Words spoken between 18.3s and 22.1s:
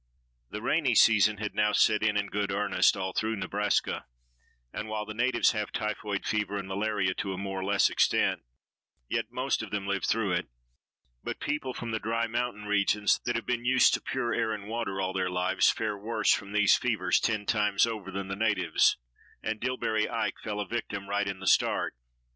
natives, and Dillbery Ike fell a victim right in the start.